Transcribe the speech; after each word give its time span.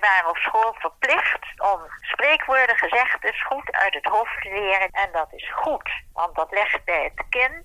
wij 0.00 0.10
waren 0.10 0.30
op 0.30 0.36
school 0.36 0.74
verplicht 0.78 1.44
om 1.72 1.80
spreekwoorden, 2.00 2.76
gezegdes 2.76 3.44
goed 3.44 3.72
uit 3.72 3.94
het 3.94 4.04
hoofd 4.04 4.42
te 4.42 4.48
leren. 4.48 4.88
En 4.90 5.08
dat 5.12 5.32
is 5.32 5.50
goed, 5.54 5.90
want 6.12 6.34
dat 6.34 6.50
legt 6.50 6.84
bij 6.84 7.02
het 7.04 7.24
kind, 7.28 7.64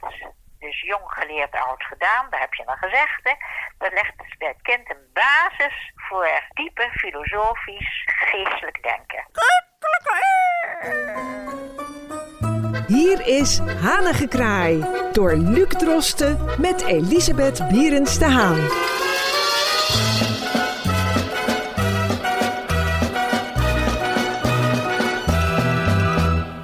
dus 0.59 0.81
jong 0.81 1.05
geleerd, 1.05 1.55
oud 1.55 1.83
gedaan, 1.83 2.27
daar 2.29 2.39
heb 2.39 2.53
je 2.53 2.63
een 2.65 2.77
gezegde. 2.77 3.35
Dat 3.77 3.93
legt 3.93 4.17
dus 4.17 4.37
bij 4.37 4.47
het 4.47 4.61
kind 4.61 4.89
een 4.89 5.09
basis 5.13 5.91
voor 5.95 6.29
diepe 6.53 6.89
filosofisch 6.91 8.03
geestelijk 8.05 8.83
denken. 8.83 9.25
Hier 12.87 13.27
is 13.27 13.59
Hanengekraai 13.59 14.85
door 15.11 15.33
Luc 15.33 15.67
Drosten 15.67 16.61
met 16.61 16.85
Elisabeth 16.85 17.67
Bierens 17.67 18.19
de 18.19 18.25
Haan. 18.25 19.08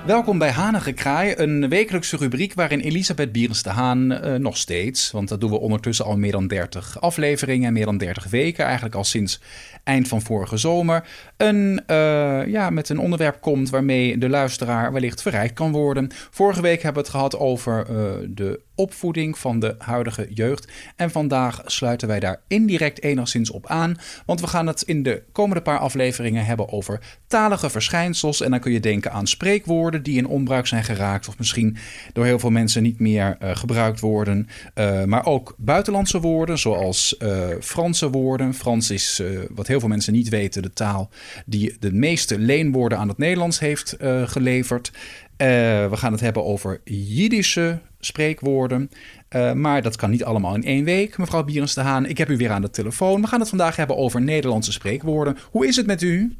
Welkom 0.05 0.37
bij 0.37 0.51
Hanige 0.51 0.91
Kraai, 0.91 1.33
een 1.37 1.69
wekelijkse 1.69 2.17
rubriek 2.17 2.53
waarin 2.53 2.79
Elisabeth 2.79 3.31
Bierens 3.31 3.63
de 3.63 3.69
Haan 3.69 4.11
uh, 4.11 4.35
nog 4.35 4.57
steeds, 4.57 5.11
want 5.11 5.29
dat 5.29 5.41
doen 5.41 5.49
we 5.49 5.59
ondertussen 5.59 6.05
al 6.05 6.17
meer 6.17 6.31
dan 6.31 6.47
30 6.47 7.01
afleveringen 7.01 7.67
en 7.67 7.73
meer 7.73 7.85
dan 7.85 7.97
30 7.97 8.29
weken, 8.29 8.65
eigenlijk 8.65 8.95
al 8.95 9.03
sinds 9.03 9.41
eind 9.83 10.07
van 10.07 10.21
vorige 10.21 10.57
zomer, 10.57 11.07
een, 11.37 11.83
uh, 11.87 12.45
ja, 12.45 12.69
met 12.69 12.89
een 12.89 12.99
onderwerp 12.99 13.41
komt 13.41 13.69
waarmee 13.69 14.17
de 14.17 14.29
luisteraar 14.29 14.91
wellicht 14.93 15.21
verrijkt 15.21 15.53
kan 15.53 15.71
worden. 15.71 16.09
Vorige 16.29 16.61
week 16.61 16.81
hebben 16.81 17.03
we 17.03 17.07
het 17.07 17.17
gehad 17.17 17.37
over 17.39 17.85
uh, 17.89 17.95
de 18.29 18.59
opvoeding 18.75 19.37
van 19.37 19.59
de 19.59 19.75
huidige 19.77 20.27
jeugd. 20.33 20.71
En 20.95 21.11
vandaag 21.11 21.61
sluiten 21.65 22.07
wij 22.07 22.19
daar 22.19 22.41
indirect 22.47 23.03
enigszins 23.03 23.51
op 23.51 23.67
aan. 23.67 23.97
Want 24.25 24.41
we 24.41 24.47
gaan 24.47 24.67
het 24.67 24.81
in 24.81 25.03
de 25.03 25.23
komende 25.31 25.61
paar 25.61 25.79
afleveringen 25.79 26.45
hebben 26.45 26.71
over 26.71 26.99
talige 27.27 27.69
verschijnsels. 27.69 28.41
En 28.41 28.51
dan 28.51 28.59
kun 28.59 28.71
je 28.71 28.79
denken 28.79 29.11
aan 29.11 29.27
spreekwoorden 29.27 30.03
die 30.03 30.17
in 30.17 30.27
onbruik 30.27 30.67
zijn 30.67 30.83
geraakt. 30.83 31.27
Of 31.27 31.37
misschien 31.37 31.77
door 32.13 32.25
heel 32.25 32.39
veel 32.39 32.49
mensen 32.49 32.83
niet 32.83 32.99
meer 32.99 33.37
uh, 33.41 33.55
gebruikt 33.55 33.99
worden. 33.99 34.47
Uh, 34.75 35.03
maar 35.03 35.25
ook 35.25 35.55
buitenlandse 35.57 36.19
woorden, 36.19 36.59
zoals 36.59 37.15
uh, 37.19 37.47
Franse 37.61 38.09
woorden. 38.09 38.53
Frans 38.53 38.89
is, 38.89 39.21
wat 39.49 39.67
heel 39.67 39.79
veel 39.79 39.89
mensen 39.89 40.13
niet 40.13 40.29
weten, 40.29 40.61
de 40.61 40.73
taal 40.73 41.09
die 41.45 41.77
de 41.79 41.93
meeste 41.93 42.39
leenwoorden 42.39 42.97
aan 42.97 43.07
het 43.07 43.17
Nederlands 43.17 43.59
heeft 43.59 43.95
geleverd. 44.25 44.91
We 45.37 45.91
gaan 45.91 46.11
het 46.11 46.21
hebben 46.21 46.43
over 46.43 46.81
Jiddische 46.83 47.79
spreekwoorden. 47.99 48.89
Uh, 49.29 49.51
maar 49.51 49.81
dat 49.81 49.95
kan 49.95 50.09
niet 50.09 50.23
allemaal 50.23 50.55
in 50.55 50.63
één 50.63 50.83
week. 50.83 51.17
Mevrouw 51.17 51.43
Bierens 51.43 51.73
de 51.73 51.81
Haan, 51.81 52.05
ik 52.05 52.17
heb 52.17 52.29
u 52.29 52.37
weer 52.37 52.51
aan 52.51 52.61
de 52.61 52.69
telefoon. 52.69 53.21
We 53.21 53.27
gaan 53.27 53.39
het 53.39 53.49
vandaag 53.49 53.75
hebben 53.75 53.97
over 53.97 54.21
Nederlandse 54.21 54.71
spreekwoorden. 54.71 55.37
Hoe 55.51 55.67
is 55.67 55.75
het 55.75 55.85
met 55.85 56.01
u? 56.01 56.37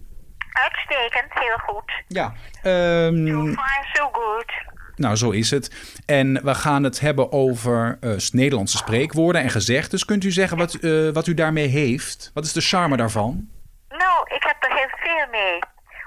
Uitstekend, 0.52 1.34
heel 1.34 1.58
goed. 1.58 1.92
Ja. 2.08 2.34
Um, 3.08 3.28
so 3.28 3.54
far, 3.54 3.90
so 3.94 4.10
good. 4.12 4.52
Nou, 4.96 5.16
zo 5.16 5.30
is 5.30 5.52
het. 5.52 5.96
En 6.06 6.44
we 6.44 6.56
gaan 6.56 6.84
het 6.84 7.00
hebben 7.00 7.32
over 7.32 7.98
uh, 8.02 8.18
Nederlandse 8.32 8.78
spreekwoorden 8.78 9.42
en 9.42 9.50
gezegdes. 9.50 10.06
Kunt 10.06 10.24
u 10.24 10.32
zeggen 10.32 10.58
wat, 10.58 10.78
wat 11.14 11.28
u 11.28 11.34
daarmee 11.34 11.68
heeft? 11.68 12.32
Wat 12.34 12.46
is 12.46 12.54
de 12.54 12.62
charme 12.62 12.98
daarvan? 12.98 13.48
Nou, 13.90 14.36
ik 14.36 14.44
heb 14.44 14.56
er 14.60 14.78
heel 14.78 14.90
veel 14.98 15.28
mee. 15.32 15.60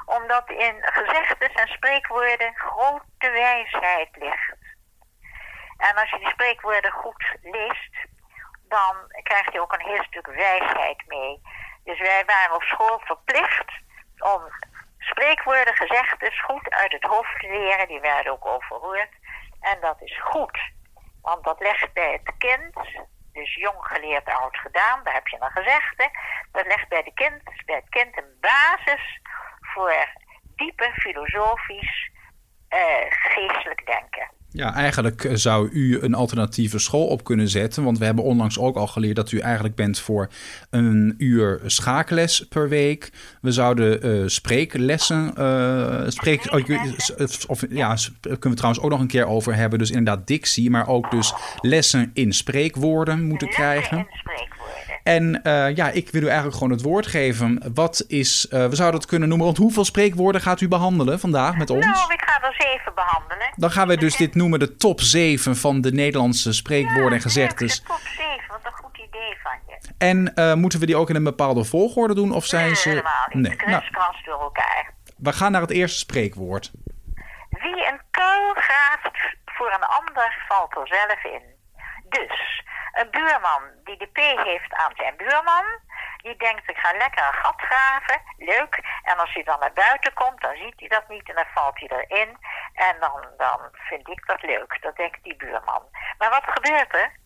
Omdat 0.09 0.51
in 0.51 0.77
gezegdes 0.81 1.53
en 1.53 1.69
spreekwoorden 1.69 2.55
grote 2.55 3.31
wijsheid 3.31 4.09
ligt. 4.17 4.57
En 5.77 5.95
als 5.95 6.11
je 6.11 6.19
die 6.19 6.29
spreekwoorden 6.29 6.93
goed 6.93 7.37
leest, 7.43 7.97
dan 8.69 8.97
krijg 9.23 9.53
je 9.53 9.61
ook 9.61 9.73
een 9.73 9.87
heel 9.87 10.03
stuk 10.03 10.27
wijsheid 10.27 11.03
mee. 11.07 11.41
Dus 11.85 11.99
wij 11.99 12.23
waren 12.27 12.55
op 12.55 12.63
school 12.63 13.01
verplicht 13.05 13.73
om 14.19 14.43
spreekwoorden, 14.99 15.75
gezegdes 15.75 16.41
goed 16.41 16.71
uit 16.71 16.93
het 16.93 17.05
hoofd 17.05 17.41
te 17.41 17.49
leren. 17.49 17.89
Die 17.89 18.01
werden 18.01 18.33
ook 18.33 18.47
overhoord. 18.47 19.13
En 19.61 19.81
dat 19.81 19.97
is 20.01 20.21
goed, 20.21 20.59
want 21.23 21.45
dat 21.45 21.61
legt 21.61 21.93
bij 21.93 22.13
het 22.13 22.33
kind, 22.39 22.75
dus 23.33 23.55
jong 23.55 23.79
geleerd, 23.81 24.29
oud 24.29 24.57
gedaan, 24.57 25.05
daar 25.05 25.15
heb 25.15 25.29
je 25.29 25.37
een 25.41 25.51
gezegde. 25.51 26.11
Dat 26.53 26.67
legt 26.67 26.89
bij, 26.89 27.03
de 27.03 27.15
kind, 27.15 27.43
bij 27.65 27.77
het 27.77 27.89
kind 27.89 28.17
een 28.19 28.39
basis 28.41 29.21
voor 29.79 30.09
diepe 30.57 30.91
filosofisch 30.95 32.11
uh, 32.71 32.79
geestelijk 33.09 33.87
denken. 33.87 34.37
Ja, 34.51 34.75
eigenlijk 34.75 35.25
eh, 35.25 35.35
zou 35.35 35.69
u 35.71 36.01
een 36.01 36.15
alternatieve 36.15 36.79
school 36.79 37.07
op 37.07 37.25
kunnen 37.25 37.49
zetten. 37.49 37.85
Want 37.85 37.99
we 37.99 38.05
hebben 38.05 38.25
onlangs 38.25 38.59
ook 38.59 38.77
al 38.77 38.87
geleerd 38.87 39.17
dat 39.17 39.33
u 39.33 39.39
eigenlijk 39.39 39.75
bent 39.75 40.01
voor 40.01 40.29
een 40.71 41.15
uur 41.19 41.61
schaakles 41.67 42.49
per 42.49 42.69
week. 42.69 43.11
We 43.41 43.53
zouden 43.53 44.07
uh, 44.07 44.27
spreeklessen. 44.27 45.33
Uh, 45.39 46.09
spreek, 46.09 46.53
of, 47.47 47.65
ja, 47.69 47.97
kunnen 48.21 48.51
we 48.51 48.55
trouwens 48.55 48.83
ook 48.83 48.91
nog 48.91 49.01
een 49.01 49.07
keer 49.07 49.27
over 49.27 49.55
hebben. 49.55 49.79
Dus 49.79 49.91
inderdaad 49.91 50.27
dictie, 50.27 50.71
maar 50.71 50.89
ook 50.89 51.11
dus 51.11 51.35
lessen 51.61 52.11
in 52.15 52.33
spreekwoorden 52.33 53.23
moeten 53.23 53.49
krijgen. 53.49 54.07
En 55.09 55.41
uh, 55.43 55.77
ja, 55.77 55.91
ik 55.91 56.11
wil 56.11 56.23
u 56.23 56.27
eigenlijk 56.27 56.57
gewoon 56.57 56.73
het 56.73 56.83
woord 56.83 57.07
geven. 57.07 57.75
Wat 57.75 58.05
is, 58.09 58.47
uh, 58.51 58.67
we 58.67 58.77
zouden 58.77 59.01
het 59.01 59.09
kunnen 59.09 59.29
noemen, 59.29 59.47
want 59.47 59.59
hoeveel 59.59 59.85
spreekwoorden 59.85 60.41
gaat 60.41 60.61
u 60.61 60.69
behandelen 60.69 61.21
vandaag 61.21 61.57
met 61.57 61.71
ons? 61.71 61.87
Nou, 61.87 62.13
ik 62.13 62.23
ga 62.27 62.43
er 62.43 62.55
zeven 62.59 62.95
behandelen. 62.95 63.53
Dan 63.57 63.71
gaan 63.71 63.87
wij 63.87 63.97
dus 63.97 64.17
dit 64.17 64.35
noemen 64.35 64.59
de 64.59 64.77
top 64.77 65.01
7 65.01 65.57
van 65.57 65.81
de 65.81 65.93
Nederlandse 65.93 66.53
spreekwoorden 66.53 67.09
ja, 67.09 67.15
en 67.15 67.21
gezegdes. 67.21 67.81
de 67.81 67.87
top 67.87 68.01
7, 68.01 68.29
wat 68.49 68.61
een 68.65 68.73
goed 68.73 68.97
idee 68.97 69.37
van 69.43 69.53
je. 69.67 69.79
En 69.99 70.33
uh, 70.35 70.55
moeten 70.55 70.81
we 70.81 70.87
die 70.87 70.97
ook 70.97 71.09
in 71.09 71.17
een 71.17 71.25
bepaalde 71.25 71.65
volgorde 71.65 72.15
doen? 72.15 72.33
Of 72.33 72.45
zijn 72.45 72.67
nee, 72.67 72.75
ze. 72.75 72.89
helemaal 72.89 73.27
niet. 73.29 73.43
Nee, 73.43 73.69
nou, 73.69 73.83
door 74.25 74.41
elkaar. 74.41 74.95
We 75.17 75.33
gaan 75.33 75.53
naar 75.53 75.61
het 75.61 75.71
eerste 75.71 75.99
spreekwoord. 75.99 76.71
Wie 77.51 77.87
een 77.87 78.01
kuil 78.11 78.55
graaft 78.55 79.37
voor 79.45 79.73
een 79.73 79.87
ander, 79.87 80.45
valt 80.49 80.77
er 80.77 80.87
zelf 80.87 81.25
in. 81.25 81.43
Dus 82.09 82.63
een 82.93 83.11
buurman 83.11 83.63
die 83.85 83.97
de 83.97 84.07
P 84.07 84.17
heeft 84.17 84.73
aan 84.75 84.93
zijn 84.97 85.17
buurman, 85.17 85.65
die 86.17 86.37
denkt 86.37 86.71
ik 86.71 86.77
ga 86.77 86.93
lekker 86.97 87.27
een 87.27 87.43
gat 87.43 87.61
graven, 87.61 88.23
leuk. 88.37 88.81
En 89.03 89.19
als 89.19 89.33
hij 89.35 89.43
dan 89.43 89.61
naar 89.61 89.73
buiten 89.73 90.13
komt, 90.13 90.41
dan 90.41 90.57
ziet 90.57 90.75
hij 90.77 90.89
dat 90.89 91.09
niet 91.09 91.29
en 91.29 91.35
dan 91.35 91.55
valt 91.55 91.79
hij 91.79 91.89
erin. 91.89 92.39
En 92.75 92.97
dan, 93.01 93.27
dan 93.37 93.61
vind 93.73 94.09
ik 94.09 94.27
dat 94.27 94.43
leuk, 94.43 94.83
dat 94.83 94.97
denkt 94.97 95.23
die 95.23 95.37
buurman. 95.37 95.83
Maar 96.19 96.31
wat 96.31 96.45
gebeurt 96.45 96.95
er? 96.95 97.17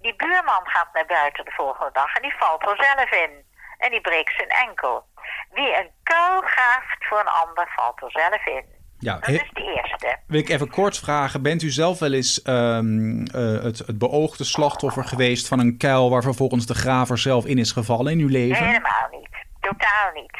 Die 0.00 0.16
buurman 0.16 0.68
gaat 0.68 0.92
naar 0.92 1.06
buiten 1.06 1.44
de 1.44 1.50
volgende 1.50 1.92
dag 1.92 2.14
en 2.14 2.22
die 2.22 2.36
valt 2.38 2.66
er 2.66 2.84
zelf 2.84 3.10
in. 3.10 3.48
En 3.78 3.90
die 3.90 4.00
breekt 4.00 4.34
zijn 4.34 4.48
enkel. 4.48 5.06
Wie 5.50 5.76
een 5.76 5.90
kuil 6.02 6.40
graaft 6.40 7.06
voor 7.06 7.20
een 7.20 7.28
ander, 7.28 7.72
valt 7.76 8.02
er 8.02 8.10
zelf 8.10 8.46
in. 8.46 8.79
Ja, 9.00 9.18
dat 9.18 9.28
is 9.28 9.50
de 9.52 9.74
eerste. 9.76 10.18
Wil 10.26 10.40
ik 10.40 10.48
even 10.48 10.70
kort 10.70 10.98
vragen, 10.98 11.42
bent 11.42 11.62
u 11.62 11.70
zelf 11.70 11.98
wel 11.98 12.12
eens 12.12 12.46
um, 12.46 13.20
uh, 13.20 13.62
het, 13.62 13.78
het 13.78 13.98
beoogde 13.98 14.44
slachtoffer 14.44 15.04
geweest 15.04 15.48
van 15.48 15.58
een 15.58 15.76
kuil 15.76 16.10
waar 16.10 16.22
vervolgens 16.22 16.66
de 16.66 16.74
graver 16.74 17.18
zelf 17.18 17.44
in 17.46 17.58
is 17.58 17.72
gevallen 17.72 18.12
in 18.12 18.18
uw 18.18 18.28
leven? 18.28 18.66
Helemaal 18.66 19.08
niet. 19.10 19.28
Totaal 19.60 20.12
niet. 20.14 20.38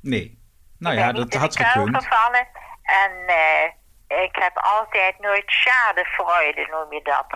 Nee. 0.00 0.40
Nou 0.78 0.94
ik 0.94 1.00
ja, 1.00 1.12
dat 1.12 1.34
had 1.34 1.56
gekund. 1.56 1.96
gevallen 1.96 2.46
en 2.82 3.12
uh, 3.26 4.22
ik 4.24 4.36
heb 4.36 4.56
altijd 4.56 5.18
nooit 5.18 5.44
schadefreude, 5.46 6.66
noem 6.70 6.92
je 6.92 7.00
dat. 7.02 7.26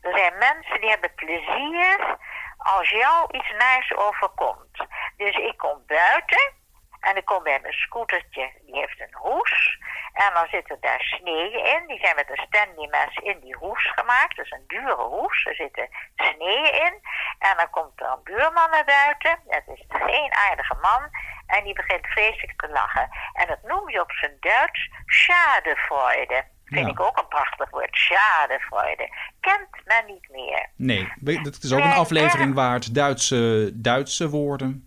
Er 0.00 0.18
zijn 0.18 0.38
mensen 0.38 0.80
die 0.80 0.90
hebben 0.90 1.14
plezier 1.14 2.16
als 2.58 2.90
jou 2.90 3.38
iets 3.38 3.52
naars 3.58 3.96
overkomt. 3.96 4.76
Dus 5.16 5.36
ik 5.36 5.54
kom 5.56 5.78
buiten 5.86 6.52
en 7.00 7.16
ik 7.16 7.24
kom 7.24 7.42
bij 7.42 7.58
mijn 7.62 7.72
scootertje, 7.74 8.50
die 8.66 8.74
heeft 8.78 9.00
een 9.00 9.14
hoes. 9.14 9.78
En 10.12 10.30
dan 10.34 10.46
zitten 10.50 10.76
daar 10.80 11.00
sneeën 11.00 11.64
in. 11.64 11.86
Die 11.86 11.98
zijn 11.98 12.14
met 12.16 12.30
een 12.30 12.46
Stanley-mes 12.46 13.14
in 13.22 13.40
die 13.40 13.56
hoes 13.56 13.92
gemaakt. 13.94 14.36
Dat 14.36 14.44
is 14.44 14.50
een 14.50 14.64
dure 14.66 14.94
hoes. 15.02 15.44
Er 15.44 15.54
zitten 15.54 15.88
sneeën 16.16 16.72
in. 16.86 16.94
En 17.38 17.56
dan 17.56 17.70
komt 17.70 18.00
er 18.00 18.06
een 18.06 18.22
buurman 18.24 18.70
naar 18.70 18.84
buiten. 18.84 19.38
Dat 19.46 19.62
is 19.66 19.84
geen 19.88 20.32
aardige 20.48 20.74
man. 20.82 21.02
En 21.46 21.64
die 21.64 21.74
begint 21.74 22.06
vreselijk 22.06 22.60
te 22.60 22.68
lachen. 22.68 23.08
En 23.32 23.46
dat 23.46 23.62
noem 23.62 23.90
je 23.90 24.00
op 24.00 24.12
zijn 24.12 24.36
Duits 24.40 24.90
schadefreude. 25.06 26.44
Vind 26.64 26.86
Ja. 26.86 26.92
ik 26.92 27.00
ook 27.00 27.18
een 27.18 27.28
prachtig 27.28 27.70
woord. 27.70 27.96
Schadefreude. 27.96 29.08
Kent 29.40 29.68
men 29.84 30.06
niet 30.06 30.28
meer. 30.30 30.66
Nee, 30.76 31.12
het 31.24 31.62
is 31.62 31.72
ook 31.72 31.78
een 31.84 31.92
aflevering 31.92 32.54
waard. 32.54 32.94
Duitse, 32.94 33.70
Duitse 33.74 34.28
woorden. 34.30 34.85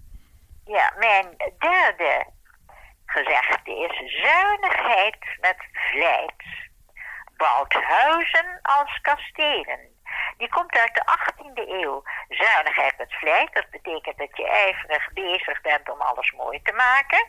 Ja, 0.69 0.93
mijn 0.97 1.37
derde 1.57 2.25
gezegde 3.05 3.75
is 3.75 4.21
zuinigheid 4.21 5.17
met 5.41 5.57
vlijt. 5.71 6.43
Bouwt 7.37 7.73
huizen 7.73 8.59
als 8.61 9.01
kastelen. 9.01 9.79
Die 10.37 10.49
komt 10.49 10.77
uit 10.77 10.95
de 10.95 11.01
18e 11.17 11.69
eeuw. 11.69 12.03
Zuinigheid 12.27 12.97
met 12.97 13.13
vlijt, 13.13 13.53
dat 13.53 13.69
betekent 13.69 14.17
dat 14.17 14.37
je 14.37 14.47
ijverig 14.47 15.13
bezig 15.13 15.61
bent 15.61 15.89
om 15.89 16.01
alles 16.01 16.31
mooi 16.31 16.61
te 16.61 16.73
maken. 16.73 17.27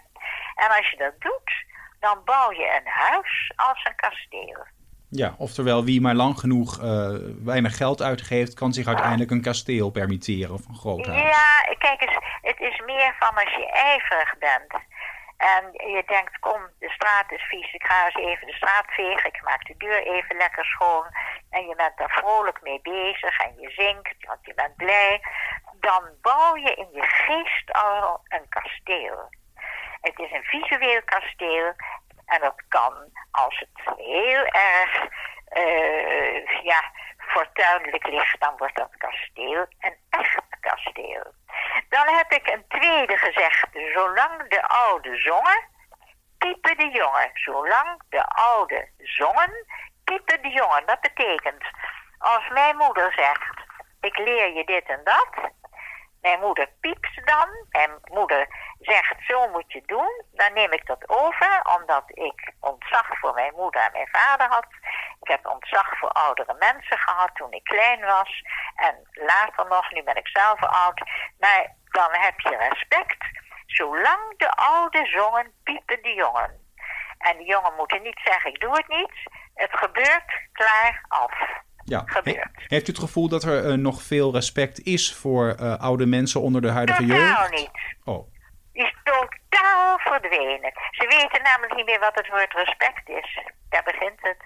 En 0.54 0.68
als 0.76 0.90
je 0.90 0.96
dat 0.96 1.20
doet, 1.20 1.64
dan 2.00 2.24
bouw 2.24 2.52
je 2.52 2.74
een 2.76 2.88
huis 2.88 3.52
als 3.56 3.84
een 3.84 3.96
kasteel. 3.96 4.66
Ja, 5.10 5.34
oftewel 5.38 5.84
wie 5.84 6.00
maar 6.00 6.14
lang 6.14 6.38
genoeg 6.38 6.82
uh, 6.82 7.08
weinig 7.44 7.76
geld 7.76 8.02
uitgeeft, 8.02 8.54
kan 8.54 8.72
zich 8.72 8.86
uiteindelijk 8.86 9.30
een 9.30 9.42
kasteel 9.42 9.90
permitteren 9.90 10.54
of 10.54 10.68
een 10.68 10.74
groot 10.74 11.06
huis. 11.06 11.20
Ja, 11.20 11.74
kijk 11.78 12.00
eens, 12.02 12.18
het 12.42 12.60
is 12.60 12.82
meer 12.86 13.14
van 13.18 13.34
als 13.34 13.54
je 13.54 13.70
ijverig 13.72 14.38
bent. 14.38 14.72
En 15.36 15.64
je 15.72 16.02
denkt, 16.06 16.38
kom, 16.38 16.60
de 16.78 16.90
straat 16.90 17.32
is 17.32 17.42
vies, 17.42 17.72
ik 17.72 17.84
ga 17.84 18.04
eens 18.04 18.26
even 18.28 18.46
de 18.46 18.52
straat 18.52 18.86
vegen, 18.86 19.26
ik 19.32 19.42
maak 19.42 19.66
de 19.66 19.74
deur 19.78 20.02
even 20.06 20.36
lekker 20.36 20.64
schoon. 20.64 21.06
En 21.50 21.66
je 21.66 21.74
bent 21.76 21.96
daar 21.96 22.10
vrolijk 22.10 22.62
mee 22.62 22.80
bezig 22.82 23.38
en 23.38 23.52
je 23.60 23.70
zingt, 23.70 24.26
want 24.26 24.38
je 24.42 24.54
bent 24.54 24.76
blij. 24.76 25.20
Dan 25.80 26.02
bouw 26.20 26.56
je 26.56 26.74
in 26.74 26.88
je 26.92 27.02
geest 27.02 27.72
al 27.72 28.20
een 28.28 28.48
kasteel. 28.48 29.18
Het 30.00 30.18
is 30.18 30.30
een 30.32 30.44
visueel 30.44 31.02
kasteel 31.04 31.72
en 32.30 32.40
dat 32.40 32.62
kan, 32.68 32.94
als 33.30 33.58
het 33.58 33.96
heel 33.96 34.44
erg 34.44 35.08
uh, 35.56 36.62
ja, 36.62 36.80
fortuinlijk 37.16 38.06
ligt, 38.06 38.40
dan 38.40 38.56
wordt 38.56 38.76
dat 38.76 38.96
kasteel 38.96 39.66
een 39.80 39.96
echt 40.10 40.42
kasteel. 40.60 41.32
Dan 41.88 42.08
heb 42.08 42.32
ik 42.32 42.46
een 42.48 42.64
tweede 42.68 43.16
gezegd. 43.16 43.68
Zolang 43.94 44.48
de 44.48 44.62
oude 44.62 45.16
zongen, 45.16 45.68
piepen 46.38 46.76
de 46.76 46.88
jongen. 46.88 47.30
Zolang 47.34 48.02
de 48.08 48.24
oude 48.24 48.88
zongen, 48.98 49.66
piepen 50.04 50.42
de 50.42 50.48
jongen. 50.48 50.86
Dat 50.86 51.00
betekent, 51.00 51.64
als 52.18 52.48
mijn 52.48 52.76
moeder 52.76 53.12
zegt, 53.12 53.54
ik 54.00 54.18
leer 54.18 54.52
je 54.52 54.64
dit 54.64 54.88
en 54.88 55.00
dat. 55.04 55.50
Mijn 56.20 56.40
moeder 56.40 56.68
piept 56.80 57.26
dan. 57.26 57.48
Mijn 57.70 57.90
moeder 58.12 58.48
zegt, 58.80 59.14
zo 59.26 59.48
moet 59.48 59.72
je 59.72 59.82
doen. 59.86 60.22
Dan 60.32 60.52
neem 60.52 60.72
ik 60.72 60.86
dat 60.86 61.08
over, 61.08 61.60
omdat 61.78 62.04
ik 62.06 62.52
ontzag 62.60 63.18
voor 63.18 63.34
mijn 63.34 63.52
moeder 63.56 63.80
en 63.82 63.92
mijn 63.92 64.08
vader 64.12 64.46
had. 64.48 64.66
Ik 65.20 65.28
heb 65.28 65.46
ontzag 65.46 65.98
voor 65.98 66.08
oudere 66.08 66.56
mensen 66.58 66.98
gehad 66.98 67.30
toen 67.34 67.52
ik 67.52 67.64
klein 67.64 68.00
was. 68.00 68.42
En 68.74 68.94
later 69.12 69.66
nog, 69.68 69.92
nu 69.92 70.02
ben 70.02 70.16
ik 70.16 70.28
zelf 70.28 70.62
oud. 70.62 71.00
Maar 71.38 71.74
dan 71.90 72.08
heb 72.10 72.40
je 72.40 72.56
respect. 72.68 73.24
Zolang 73.66 74.36
de 74.36 74.50
oude 74.50 75.06
zongen, 75.06 75.52
piepen 75.62 76.02
de 76.02 76.14
jongen. 76.14 76.68
En 77.18 77.36
de 77.36 77.44
jongen 77.44 77.72
moeten 77.76 78.02
niet 78.02 78.20
zeggen, 78.24 78.50
ik 78.50 78.60
doe 78.60 78.76
het 78.76 78.88
niet. 78.88 79.12
Het 79.54 79.70
gebeurt, 79.72 80.48
klaar, 80.52 81.04
af. 81.08 81.32
Ja. 81.84 82.02
Gebeurt. 82.06 82.48
heeft 82.66 82.88
u 82.88 82.90
het 82.92 83.00
gevoel 83.00 83.28
dat 83.28 83.42
er 83.42 83.64
uh, 83.64 83.74
nog 83.74 84.02
veel 84.02 84.32
respect 84.32 84.80
is 84.80 85.14
voor 85.14 85.56
uh, 85.60 85.78
oude 85.78 86.06
mensen 86.06 86.40
onder 86.40 86.60
de 86.60 86.70
huidige 86.70 87.06
jeugd? 87.06 87.28
Totaal 87.28 87.48
niet. 87.48 87.70
Oh. 88.04 88.29
Is 88.80 88.94
totaal 89.04 89.98
verdwenen. 89.98 90.72
Ze 90.90 91.06
weten 91.06 91.42
namelijk 91.42 91.74
niet 91.74 91.86
meer 91.86 91.98
wat 91.98 92.14
het 92.14 92.28
woord 92.28 92.52
respect 92.52 93.08
is. 93.08 93.40
Daar 93.68 93.82
begint 93.82 94.18
het. 94.20 94.42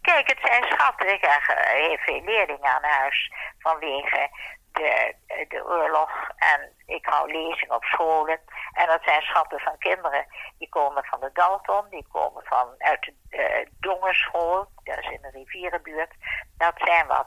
Kijk, 0.00 0.28
het 0.28 0.38
zijn 0.42 0.64
schatten. 0.64 1.12
Ik 1.12 1.20
krijg 1.20 1.46
heel 1.46 1.96
veel 1.96 2.22
leerlingen 2.24 2.74
aan 2.74 2.82
huis 2.82 3.32
vanwege 3.58 4.28
de, 4.72 5.14
de 5.48 5.64
oorlog. 5.64 6.10
En 6.36 6.72
ik 6.86 7.06
hou 7.06 7.32
lezingen 7.32 7.74
op 7.74 7.84
scholen. 7.84 8.40
En 8.72 8.86
dat 8.86 9.02
zijn 9.04 9.22
schatten 9.22 9.60
van 9.60 9.78
kinderen. 9.78 10.26
Die 10.58 10.68
komen 10.68 11.04
van 11.04 11.20
de 11.20 11.30
Dalton, 11.32 11.88
die 11.90 12.06
komen 12.12 12.42
van, 12.44 12.74
uit 12.78 13.12
de 13.28 13.38
uh, 13.38 13.66
Dongenschool. 13.80 14.68
Dat 14.84 14.98
is 14.98 15.10
in 15.10 15.22
de 15.22 15.30
rivierenbuurt. 15.30 16.14
Dat 16.56 16.74
zijn 16.74 17.06
wat 17.06 17.26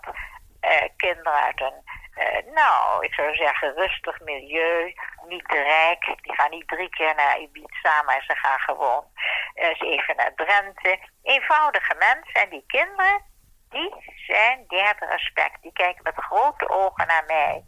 uh, 0.62 0.90
kinderen 0.98 1.44
uit 1.44 1.62
een, 1.62 1.84
uh, 2.18 2.54
nou, 2.54 3.06
ik 3.06 3.14
zou 3.14 3.36
zeggen, 3.36 3.74
rustig 3.74 4.20
milieu. 4.20 4.94
Niet 5.28 5.48
te 5.48 5.62
rijk. 5.62 6.06
Die 6.22 6.36
gaan 6.36 6.50
niet 6.50 6.68
drie 6.68 6.90
keer 6.90 7.16
naar 7.16 7.40
Ibiza, 7.40 8.02
maar 8.02 8.24
ze 8.28 8.36
gaan 8.36 8.60
gewoon 8.60 9.06
eens 9.54 9.80
even 9.80 10.16
naar 10.16 10.34
Drenthe. 10.36 11.00
Eenvoudige 11.24 11.96
mensen. 12.00 12.42
En 12.42 12.50
die 12.50 12.64
kinderen, 12.68 13.22
die 13.70 14.16
zijn, 14.28 14.64
die 14.68 14.82
hebben 14.82 15.10
respect. 15.10 15.62
Die 15.62 15.74
kijken 15.74 16.04
met 16.04 16.16
grote 16.16 16.70
ogen 16.70 17.08
naar 17.08 17.24
mij. 17.28 17.64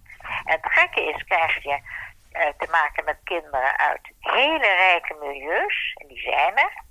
En 0.45 0.59
het 0.61 0.71
gekke 0.71 1.03
is, 1.03 1.23
krijg 1.23 1.63
je 1.63 1.79
uh, 2.31 2.41
te 2.57 2.67
maken 2.71 3.05
met 3.05 3.19
kinderen 3.23 3.77
uit 3.79 4.11
hele 4.19 4.67
rijke 4.67 5.13
milieus. 5.19 5.93
En 5.93 6.07
die 6.07 6.19
zijn 6.19 6.55
er. 6.57 6.83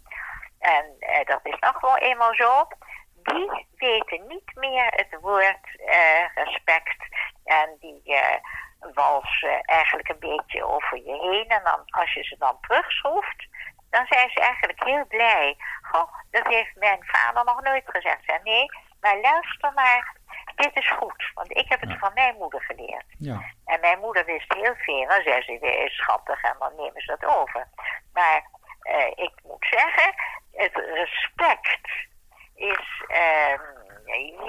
En 0.59 0.97
uh, 1.01 1.25
dat 1.25 1.41
is 1.43 1.59
nog 1.61 1.81
wel 1.81 1.99
eenmaal 1.99 2.35
zo. 2.35 2.69
Die 3.15 3.67
weten 3.77 4.27
niet 4.27 4.55
meer 4.55 4.87
het 4.87 5.21
woord 5.21 5.67
respect. 6.35 6.97
En 7.45 7.77
die 7.81 8.17
walsen 8.95 9.61
eigenlijk 9.61 10.09
een 10.09 10.19
beetje 10.19 10.65
over 10.65 10.97
je 10.97 11.19
heen. 11.21 11.49
En 11.49 11.65
dan, 11.65 11.85
als 11.87 12.13
je 12.13 12.23
ze 12.23 12.37
dan 12.39 12.59
terugschroeft, 12.61 13.47
dan 13.91 14.07
zijn 14.07 14.31
ze 14.31 14.41
eigenlijk 14.41 14.85
heel 14.85 15.07
blij. 15.07 15.57
Goh, 15.83 16.13
dat 16.31 16.47
heeft 16.47 16.77
mijn 16.77 17.05
vader 17.05 17.45
nog 17.45 17.63
nooit 17.63 17.85
gezegd. 17.87 18.25
Zei, 18.25 18.39
nee, 18.43 18.67
maar 19.01 19.21
luister 19.21 19.73
maar, 19.73 20.17
dit 20.57 20.77
is 20.77 20.91
goed. 20.91 21.31
Want 21.35 21.57
ik 21.57 21.69
heb 21.69 21.81
het 21.81 21.99
van 21.99 22.11
mijn 22.15 22.37
moeder 22.37 22.63
geleerd. 22.63 23.05
Ja. 23.19 23.43
En 23.65 23.81
mijn 23.81 23.99
moeder 23.99 24.25
wist 24.25 24.55
heel 24.55 24.75
veel. 24.75 25.09
Dan 25.09 25.23
zei 25.23 25.43
ze, 25.43 25.59
weer 25.61 25.85
is 25.85 25.97
schattig 25.97 26.43
en 26.43 26.57
dan 26.59 26.75
nemen 26.77 27.03
ze 27.03 27.17
dat 27.19 27.37
over. 27.37 27.69
Maar 28.13 28.45
uh, 28.83 29.07
ik 29.07 29.33
moet 29.43 29.67
zeggen, 29.71 30.15
het 30.53 30.75
respect 30.75 31.79
is, 32.55 33.05
uh, 33.09 33.59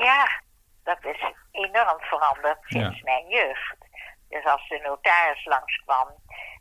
ja, 0.04 0.42
dat 0.84 1.06
is 1.06 1.34
enorm 1.52 1.95
veranderd 2.06 2.58
sinds 2.62 2.98
ja. 2.98 3.04
mijn 3.04 3.28
jeugd. 3.28 3.76
Dus 4.30 4.46
als 4.46 4.68
de 4.68 4.80
notaris 4.80 5.46
langskwam, 5.46 6.08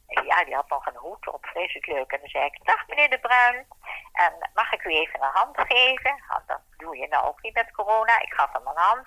ja, 0.07 0.45
die 0.45 0.55
had 0.55 0.69
nog 0.69 0.87
een 0.87 0.97
hoed 0.97 1.29
op, 1.29 1.47
vreselijk 1.47 1.87
leuk. 1.87 2.13
En 2.13 2.19
dan 2.21 2.29
zei 2.29 2.45
ik, 2.45 2.65
dag 2.65 2.87
meneer 2.87 3.11
De 3.11 3.19
Bruin, 3.19 3.67
en 4.13 4.51
mag 4.55 4.73
ik 4.73 4.85
u 4.85 4.91
even 4.91 5.23
een 5.23 5.31
hand 5.33 5.61
geven? 5.61 6.23
Want 6.29 6.47
dat 6.47 6.61
doe 6.77 6.97
je 6.97 7.09
nou 7.09 7.27
ook 7.27 7.43
niet 7.43 7.55
met 7.55 7.71
corona. 7.71 8.21
Ik 8.21 8.33
gaf 8.33 8.53
hem 8.53 8.67
een 8.67 8.83
hand. 8.83 9.07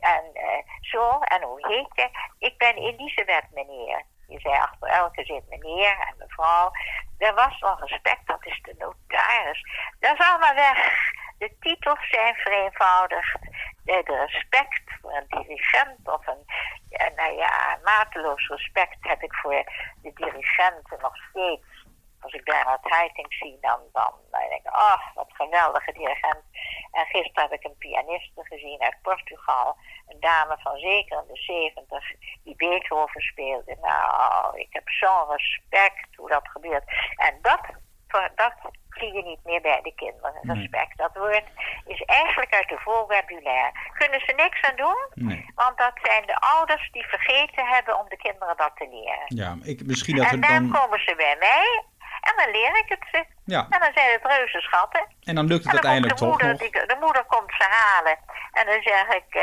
En 0.00 0.24
uh, 0.34 0.72
zo, 0.80 1.18
en 1.18 1.42
hoe 1.42 1.68
heet 1.68 1.90
je? 1.94 2.08
Ik 2.38 2.58
ben 2.58 2.74
Elisabeth, 2.74 3.50
meneer. 3.50 4.02
Je 4.28 4.40
zei 4.40 4.54
achter 4.54 4.88
elke 4.88 5.24
zin 5.24 5.44
meneer 5.48 5.96
en 6.08 6.14
mevrouw. 6.18 6.70
Er 7.18 7.34
was 7.34 7.58
nog 7.60 7.80
respect, 7.80 8.26
dat 8.26 8.46
is 8.46 8.60
de 8.62 8.74
notaris. 8.78 9.64
Dat 10.00 10.18
is 10.18 10.26
allemaal 10.26 10.54
weg. 10.54 11.10
De 11.38 11.56
titels 11.60 12.08
zijn 12.10 12.34
vereenvoudigd. 12.34 13.38
De, 13.84 14.02
de 14.04 14.26
respect 14.26 14.87
een 15.12 15.26
dirigent 15.28 16.08
of 16.08 16.26
een, 16.26 16.44
nou 17.16 17.32
ja, 17.32 17.78
mateloos 17.84 18.48
respect 18.48 18.96
heb 19.00 19.22
ik 19.22 19.34
voor 19.34 19.64
de 20.02 20.12
dirigenten 20.14 20.98
nog 21.00 21.16
steeds 21.30 21.86
als 22.20 22.32
ik 22.32 22.46
naar 22.46 22.78
Heiting 22.80 23.34
zie, 23.34 23.58
dan, 23.60 23.80
dan, 23.92 24.12
dan 24.30 24.40
denk 24.48 24.52
ik, 24.52 24.66
ach, 24.66 25.10
oh, 25.10 25.14
wat 25.14 25.32
geweldige 25.32 25.92
dirigent. 25.92 26.42
En 26.92 27.06
gisteren 27.06 27.42
heb 27.42 27.52
ik 27.52 27.64
een 27.64 27.78
pianiste 27.78 28.44
gezien 28.44 28.82
uit 28.82 29.02
Portugal. 29.02 29.76
Een 30.06 30.20
dame 30.20 30.56
van 30.58 30.78
zeker 30.78 31.18
in 31.18 31.34
de 31.34 31.40
zeventig, 31.40 32.04
die 32.44 32.56
Beethoven 32.56 33.20
speelde. 33.20 33.76
Nou, 33.80 34.58
ik 34.58 34.72
heb 34.72 34.88
zo'n 34.88 35.30
respect 35.30 36.16
hoe 36.16 36.28
dat 36.28 36.48
gebeurt. 36.48 36.84
En 37.16 37.38
dat, 37.42 37.60
dat 38.34 38.54
zie 38.98 39.12
je 39.12 39.22
niet 39.22 39.44
meer 39.44 39.60
bij 39.60 39.80
de 39.82 39.92
kinderen. 39.94 40.34
Respect, 40.42 40.98
dat 40.98 41.14
woord 41.14 41.44
is 41.86 42.02
eigenlijk 42.02 42.54
uit 42.54 42.68
de 42.68 42.78
vocabulaire. 42.78 43.72
Kunnen 43.92 44.20
ze 44.20 44.32
niks 44.36 44.62
aan 44.62 44.76
doen? 44.76 45.00
Nee. 45.14 45.44
Want 45.54 45.78
dat 45.78 45.92
zijn 46.02 46.26
de 46.26 46.36
ouders 46.36 46.88
die 46.92 47.06
vergeten 47.06 47.66
hebben 47.66 47.98
om 47.98 48.06
de 48.08 48.16
kinderen 48.16 48.56
dat 48.56 48.72
te 48.74 48.88
leren. 48.90 49.24
Ja, 49.26 49.56
ik, 49.62 49.86
misschien 49.86 50.16
dat 50.16 50.26
en 50.26 50.40
dan 50.40 50.68
dan... 50.68 50.80
komen 50.80 51.00
ze 51.00 51.14
bij 51.16 51.36
mij 51.38 51.82
en 52.28 52.34
dan 52.36 52.50
leer 52.50 52.78
ik 52.78 52.88
het 52.88 53.04
ze. 53.12 53.24
Ja. 53.44 53.66
En 53.70 53.80
dan 53.80 53.92
zijn 53.94 54.10
het 54.12 54.26
reuze 54.32 54.60
schatten. 54.60 55.06
En 55.24 55.34
dan 55.34 55.46
lukt 55.46 55.64
het 55.64 55.74
en 55.74 55.80
dan 55.80 55.90
uiteindelijk 55.90 56.18
de 56.18 56.24
toch 56.24 56.30
moeder, 56.30 56.48
nog. 56.48 56.60
Die, 56.60 56.70
de 56.70 56.96
moeder 57.00 57.24
komt 57.24 57.52
ze 57.58 57.66
halen. 57.68 58.16
En 58.52 58.66
dan 58.66 58.82
zeg 58.82 59.06
ik, 59.20 59.34
uh, 59.34 59.42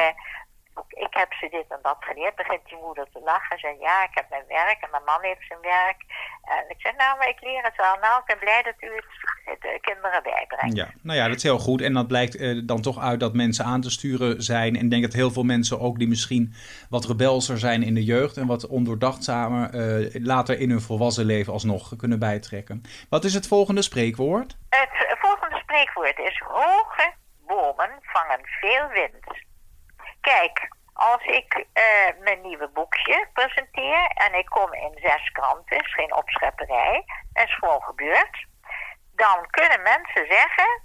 ik 0.90 1.14
heb 1.22 1.34
ze 1.34 1.48
dit 1.50 1.66
en 1.70 1.80
dat 1.82 1.98
geleerd. 2.00 2.36
Begint 2.36 2.66
die 2.66 2.78
moeder 2.86 3.08
te 3.14 3.22
lachen. 3.24 3.60
Zeg 3.60 3.80
ja, 3.80 4.04
ik 4.04 4.16
heb 4.20 4.30
mijn 4.30 4.48
werk 4.48 4.82
en 4.82 4.92
mijn 4.92 5.04
man 5.04 5.22
heeft 5.22 5.48
zijn 5.48 5.62
werk. 5.62 6.00
En 6.44 6.64
ik 6.68 6.82
zeg, 6.82 6.96
nou, 6.96 7.18
maar 7.18 7.30
ik 7.30 7.42
leer 7.42 7.64
het 7.64 7.76
wel. 7.76 7.96
Nou, 8.02 8.20
ik 8.20 8.26
ben 8.26 8.40
blij 8.40 8.62
dat 8.64 8.80
u 8.80 8.92
het 8.96 9.62
de 9.62 9.78
kinderen 9.82 10.24
bijbrengt. 10.24 10.78
Ja, 10.78 10.88
nou 11.02 11.18
ja, 11.18 11.28
dat 11.28 11.36
is 11.36 11.44
heel 11.44 11.60
goed. 11.60 11.82
En 11.82 11.94
dat 11.94 12.08
blijkt 12.08 12.36
uh, 12.36 12.62
dan 12.66 12.82
toch 12.82 13.00
uit 13.00 13.20
dat 13.20 13.34
mensen 13.34 13.66
aan 13.66 13.82
te 13.82 13.90
sturen 13.90 14.44
zijn. 14.44 14.76
En 14.76 14.84
ik 14.84 14.90
denk 14.90 15.04
dat 15.04 15.14
heel 15.14 15.32
veel 15.32 15.44
mensen 15.44 15.80
ook 15.80 15.98
die 15.98 16.08
misschien 16.08 16.54
wat 16.90 17.06
rebelser 17.06 17.58
zijn 17.58 17.84
in 17.84 17.94
de 17.94 18.04
jeugd... 18.04 18.38
en 18.38 18.48
wat 18.48 18.68
ondoordachtzamer 18.68 19.74
uh, 19.74 20.26
later 20.26 20.60
in 20.60 20.70
hun 20.70 20.82
volwassen 20.82 21.26
leven 21.26 21.54
alsnog 21.54 21.96
kunnen 21.96 22.20
bijtrekken. 22.20 22.82
Wat 23.10 23.24
is 23.24 23.34
het 23.34 23.48
volgende 23.48 23.82
spreekwoord? 23.82 24.58
Het 24.70 25.18
volgende 25.20 25.58
spreekwoord 25.58 26.20
is... 26.20 26.42
hoge 26.46 27.14
bomen 27.48 27.90
vangen 28.02 28.40
veel 28.44 28.88
wind. 28.88 29.44
Kijk, 30.32 30.68
als 30.94 31.24
ik 31.24 31.54
uh, 31.56 32.24
mijn 32.24 32.42
nieuwe 32.42 32.70
boekje 32.70 33.28
presenteer 33.34 34.06
en 34.06 34.34
ik 34.34 34.46
kom 34.46 34.74
in 34.74 34.98
zes 35.02 35.32
kranten, 35.32 35.78
is 35.78 35.94
geen 35.94 36.16
opschepperij, 36.16 37.04
dat 37.34 37.48
is 37.48 37.56
gewoon 37.56 37.82
gebeurd, 37.84 38.46
dan 39.16 39.48
kunnen 39.50 39.82
mensen 39.82 40.26
zeggen, 40.30 40.82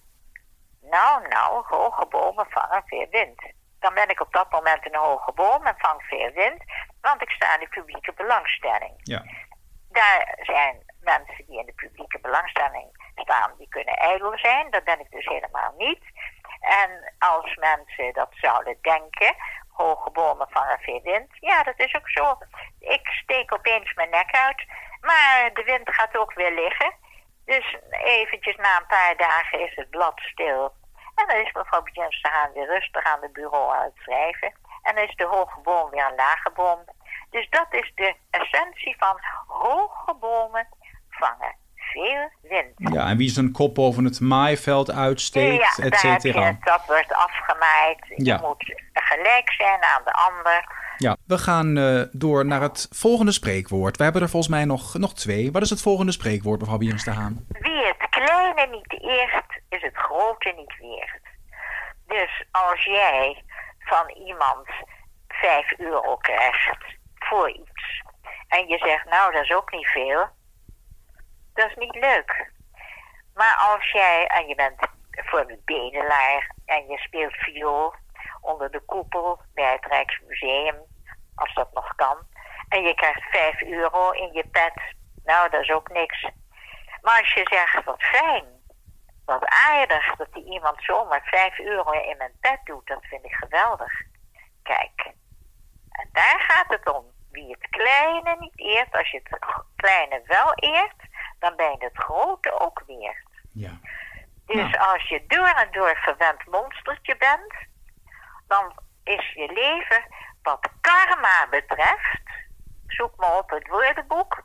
nou, 0.81 1.29
nou, 1.29 1.65
hoge 1.67 2.07
bomen 2.07 2.47
vangen 2.51 2.83
veel 2.87 3.07
wind. 3.11 3.43
Dan 3.79 3.95
ben 3.95 4.09
ik 4.09 4.21
op 4.21 4.33
dat 4.33 4.51
moment 4.51 4.87
een 4.87 5.01
hoge 5.01 5.33
boom 5.33 5.67
en 5.67 5.75
vang 5.79 6.03
veel 6.03 6.31
wind, 6.31 6.63
want 7.01 7.23
ik 7.23 7.31
sta 7.31 7.55
in 7.55 7.61
de 7.61 7.69
publieke 7.69 8.13
belangstelling. 8.13 8.95
Ja. 8.97 9.25
Daar 9.89 10.39
zijn 10.43 10.83
mensen 11.01 11.45
die 11.47 11.59
in 11.59 11.67
de 11.67 11.75
publieke 11.75 12.19
belangstelling 12.19 13.13
staan, 13.15 13.55
die 13.59 13.69
kunnen 13.69 13.97
ijdel 13.97 14.39
zijn. 14.39 14.71
Dat 14.71 14.85
ben 14.85 15.01
ik 15.01 15.11
dus 15.11 15.27
helemaal 15.27 15.75
niet. 15.77 16.03
En 16.61 17.13
als 17.19 17.55
mensen 17.55 18.13
dat 18.13 18.29
zouden 18.31 18.79
denken, 18.81 19.35
hoge 19.69 20.11
bomen 20.11 20.47
vangen 20.51 20.79
veel 20.79 21.01
wind. 21.03 21.29
Ja, 21.41 21.63
dat 21.63 21.79
is 21.79 21.95
ook 21.95 22.11
zo. 22.11 22.39
Ik 22.79 23.07
steek 23.07 23.53
opeens 23.53 23.95
mijn 23.95 24.11
nek 24.11 24.37
uit, 24.37 24.65
maar 25.01 25.51
de 25.55 25.63
wind 25.63 25.95
gaat 25.95 26.17
ook 26.17 26.35
weer 26.35 26.53
liggen. 26.53 26.93
Dus 27.45 27.77
eventjes 27.91 28.57
na 28.57 28.77
een 28.77 28.87
paar 28.87 29.17
dagen 29.17 29.61
is 29.61 29.75
het 29.75 29.91
blad 29.91 30.21
stil. 30.21 30.73
En 31.15 31.27
dan 31.27 31.37
is 31.37 31.53
mevrouw 31.53 31.83
Haan 32.21 32.53
weer 32.53 32.67
rustig 32.67 33.05
aan 33.05 33.23
het 33.23 33.33
bureau 33.33 33.75
aan 33.75 33.85
het 33.85 33.97
schrijven. 33.97 34.53
En 34.83 34.95
dan 34.95 35.05
is 35.05 35.17
de 35.17 35.25
hoge 35.25 35.61
boom 35.61 35.91
weer 35.91 36.07
een 36.07 36.15
lage 36.15 36.51
boom. 36.51 36.85
Dus 37.31 37.49
dat 37.51 37.67
is 37.71 37.93
de 37.95 38.15
essentie 38.31 38.97
van 38.99 39.21
hoge 39.47 40.15
bomen 40.15 40.69
vangen 41.11 41.60
veel 41.93 42.31
wind. 42.43 42.95
Ja, 42.95 43.09
en 43.09 43.17
wie 43.17 43.31
zijn 43.31 43.53
kop 43.53 43.75
boven 43.75 44.05
het 44.05 44.21
maaiveld 44.21 44.91
uitsteekt, 44.91 45.77
ja, 45.77 45.85
et 45.85 45.95
cetera. 45.95 46.57
Dat 46.61 46.83
wordt 46.87 47.13
afgemaaid. 47.13 47.99
Je 48.17 48.39
moet 48.43 48.75
gelijk 48.93 49.53
zijn 49.53 49.83
aan 49.83 50.03
de 50.05 50.13
ander. 50.13 50.79
Ja, 50.97 51.17
we 51.27 51.39
gaan 51.39 51.77
uh, 51.77 52.03
door 52.13 52.47
naar 52.47 52.61
het 52.61 52.89
volgende 52.91 53.33
spreekwoord. 53.33 53.97
We 53.97 54.03
hebben 54.03 54.23
er 54.23 54.29
volgens 54.29 54.53
mij 54.53 54.65
nog, 54.65 54.99
nog 54.99 55.15
twee. 55.15 55.53
Wat 55.53 55.63
is 55.63 55.71
het 55.71 55.83
volgende 55.83 56.13
spreekwoord, 56.13 56.61
mevrouw 56.61 56.79
Bierens 56.79 57.05
de 57.05 57.11
Haan? 57.11 57.47
Wie 57.49 57.87
het 57.87 58.09
kleine 58.11 58.67
niet 58.67 59.03
eert, 59.03 59.61
is 59.69 59.83
het 59.83 59.97
grote 59.97 60.53
niet 60.57 60.75
weert. 60.79 61.21
Dus 62.07 62.45
als 62.51 62.85
jij 62.85 63.45
van 63.79 64.11
iemand 64.27 64.67
5 65.29 65.79
euro 65.79 66.17
krijgt 66.17 66.79
voor 67.15 67.51
iets 67.51 68.03
en 68.49 68.67
je 68.67 68.79
zegt, 68.79 69.05
nou 69.11 69.33
dat 69.33 69.43
is 69.43 69.53
ook 69.53 69.73
niet 69.73 69.87
veel, 69.87 70.29
dat 71.61 71.71
is 71.71 71.77
niet 71.77 71.95
leuk. 71.95 72.51
Maar 73.35 73.57
als 73.57 73.91
jij, 73.91 74.27
en 74.27 74.47
je 74.47 74.55
bent 74.55 74.89
voor 75.11 75.41
een 75.41 75.63
bedelaar 75.65 76.55
en 76.67 76.87
je 76.87 76.99
speelt 76.99 77.35
viool 77.35 77.95
onder 78.41 78.71
de 78.71 78.81
koepel 78.81 79.41
bij 79.55 79.73
het 79.73 79.85
Rijksmuseum, 79.85 80.77
als 81.35 81.55
dat 81.55 81.73
nog 81.73 81.95
kan, 81.95 82.19
en 82.69 82.83
je 82.83 82.95
krijgt 82.95 83.23
5 83.31 83.63
euro 83.63 84.11
in 84.11 84.33
je 84.33 84.47
pet, 84.47 84.95
nou 85.25 85.51
dat 85.51 85.61
is 85.61 85.71
ook 85.71 85.89
niks. 85.93 86.29
Maar 87.03 87.19
als 87.19 87.33
je 87.33 87.47
zegt, 87.51 87.85
wat 87.85 88.03
fijn, 88.03 88.45
wat 89.25 89.45
aardig 89.45 90.17
dat 90.17 90.33
die 90.33 90.45
iemand 90.45 90.83
zomaar 90.83 91.23
5 91.25 91.59
euro 91.59 91.91
in 91.91 92.17
mijn 92.17 92.37
pet 92.41 92.61
doet, 92.65 92.87
dat 92.87 93.05
vind 93.05 93.25
ik 93.25 93.33
geweldig. 93.33 93.93
Kijk, 94.63 95.13
en 95.91 96.09
daar 96.13 96.41
gaat 96.41 96.69
het 96.69 96.95
om. 96.95 97.05
Wie 97.31 97.51
het 97.51 97.69
kleine 97.69 98.37
niet 98.39 98.59
eert, 98.59 98.97
als 98.97 99.11
je 99.11 99.21
het 99.23 99.39
kleine 99.77 100.23
wel 100.27 100.53
eert, 100.55 101.10
dan 101.41 101.57
ben 101.57 101.71
je 101.71 101.85
het 101.85 101.99
grote 101.99 102.61
ook 102.61 102.83
weer. 102.87 103.25
Ja. 103.53 103.79
Dus 104.47 104.79
als 104.79 105.09
je 105.09 105.25
door 105.27 105.47
en 105.47 105.69
door 105.71 105.97
verwend 105.97 106.47
monstertje 106.51 107.17
bent, 107.17 107.55
dan 108.47 108.73
is 109.05 109.33
je 109.33 109.53
leven 109.53 110.05
wat 110.43 110.69
karma 110.81 111.47
betreft, 111.51 112.23
zoek 112.87 113.17
maar 113.17 113.39
op 113.39 113.51
het 113.51 113.69
woordenboek, 113.69 114.43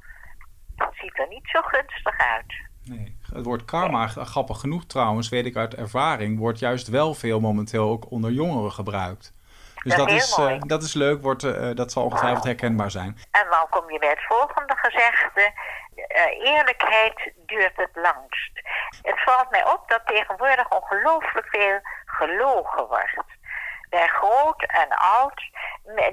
dat 0.76 0.94
ziet 0.94 1.20
er 1.20 1.28
niet 1.28 1.48
zo 1.48 1.62
gunstig 1.62 2.18
uit. 2.18 2.54
Nee. 2.84 3.18
Het 3.34 3.46
woord 3.46 3.66
karma, 3.66 4.08
grappig 4.08 4.60
genoeg 4.60 4.86
trouwens, 4.86 5.30
weet 5.30 5.46
ik 5.46 5.56
uit 5.56 5.76
ervaring, 5.76 6.40
wordt 6.40 6.60
juist 6.60 6.88
wel 6.88 7.14
veel 7.14 7.40
momenteel 7.40 7.90
ook 7.90 8.12
onder 8.12 8.32
jongeren 8.32 8.72
gebruikt. 8.72 9.34
Dus 9.84 9.96
dat, 9.96 10.12
is, 10.12 10.38
uh, 10.38 10.60
dat 10.60 10.84
is 10.84 10.94
leuk, 10.94 11.22
wordt, 11.22 11.44
uh, 11.44 11.70
dat 11.74 11.92
zal 11.92 12.04
ongetwijfeld 12.04 12.44
herkenbaar 12.44 12.92
zijn. 12.92 13.18
En 13.32 13.46
dan 13.50 13.66
kom 13.70 13.92
je 13.92 14.00
bij 14.00 14.10
het 14.10 14.26
volgende 14.28 14.76
gezegde. 14.76 15.52
Uh, 15.96 16.46
eerlijkheid 16.54 17.32
duurt 17.36 17.76
het 17.76 17.90
langst. 17.94 18.52
Het 19.02 19.24
valt 19.24 19.50
mij 19.50 19.66
op 19.66 19.84
dat 19.88 20.02
tegenwoordig 20.06 20.70
ongelooflijk 20.70 21.48
veel 21.48 21.80
gelogen 22.06 22.88
wordt. 22.88 23.24
Bij 23.90 24.08
groot 24.08 24.64
en 24.64 24.90
oud. 24.90 25.42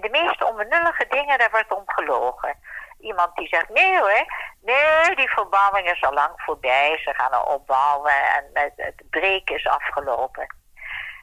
De 0.00 0.08
meeste 0.10 0.46
onbenullige 0.46 1.06
dingen, 1.08 1.38
daar 1.38 1.50
wordt 1.50 1.72
om 1.72 1.82
gelogen. 1.86 2.58
Iemand 3.00 3.36
die 3.36 3.48
zegt, 3.48 3.68
nee 3.68 3.98
hoor, 3.98 4.24
nee, 4.60 5.16
die 5.16 5.30
verbouwing 5.30 5.90
is 5.90 6.02
al 6.02 6.12
lang 6.12 6.32
voorbij. 6.36 6.98
Ze 6.98 7.14
gaan 7.14 7.32
er 7.32 7.44
opbouwen 7.44 8.12
en 8.12 8.72
het 8.76 9.02
breken 9.10 9.54
is 9.54 9.66
afgelopen. 9.66 10.54